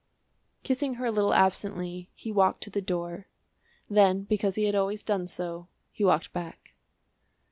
Kissing 0.63 0.95
her 0.95 1.05
a 1.05 1.11
little 1.11 1.35
absently 1.35 2.09
he 2.15 2.31
walked 2.31 2.63
to 2.63 2.71
the 2.71 2.81
door; 2.81 3.27
then 3.87 4.23
because 4.23 4.55
he 4.55 4.63
had 4.63 4.73
always 4.73 5.03
done 5.03 5.27
so, 5.27 5.67
he 5.91 6.03
walked 6.03 6.33
back. 6.33 6.73